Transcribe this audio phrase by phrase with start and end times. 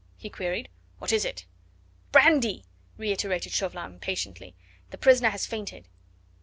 [0.17, 0.67] he queried.
[0.97, 1.45] "What is it?"
[2.11, 2.65] "Brandy,"
[2.97, 4.55] reiterated Chauvelin impatiently;
[4.89, 5.87] "the prisoner has fainted."